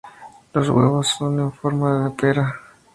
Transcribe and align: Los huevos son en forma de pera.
Los 0.53 0.67
huevos 0.67 1.09
son 1.09 1.39
en 1.39 1.51
forma 1.51 2.05
de 2.05 2.09
pera. 2.19 2.55